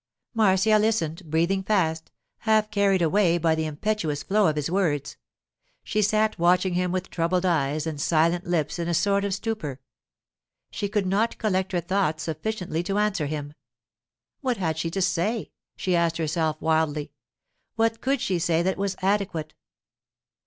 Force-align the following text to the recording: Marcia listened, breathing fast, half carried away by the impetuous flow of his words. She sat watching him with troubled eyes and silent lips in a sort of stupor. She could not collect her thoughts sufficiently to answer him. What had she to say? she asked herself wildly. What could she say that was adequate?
Marcia 0.33 0.79
listened, 0.79 1.21
breathing 1.29 1.61
fast, 1.61 2.09
half 2.39 2.71
carried 2.71 3.03
away 3.03 3.37
by 3.37 3.53
the 3.53 3.67
impetuous 3.67 4.23
flow 4.23 4.47
of 4.47 4.55
his 4.55 4.67
words. 4.71 5.15
She 5.83 6.01
sat 6.01 6.39
watching 6.39 6.73
him 6.73 6.91
with 6.91 7.11
troubled 7.11 7.45
eyes 7.45 7.85
and 7.85 8.01
silent 8.01 8.47
lips 8.47 8.79
in 8.79 8.87
a 8.87 8.95
sort 8.95 9.23
of 9.23 9.31
stupor. 9.31 9.79
She 10.71 10.89
could 10.89 11.05
not 11.05 11.37
collect 11.37 11.71
her 11.71 11.81
thoughts 11.81 12.23
sufficiently 12.23 12.81
to 12.81 12.97
answer 12.97 13.27
him. 13.27 13.53
What 14.39 14.57
had 14.57 14.79
she 14.79 14.89
to 14.89 15.03
say? 15.03 15.51
she 15.75 15.95
asked 15.95 16.17
herself 16.17 16.59
wildly. 16.59 17.11
What 17.75 18.01
could 18.01 18.21
she 18.21 18.39
say 18.39 18.63
that 18.63 18.79
was 18.79 18.95
adequate? 19.03 19.53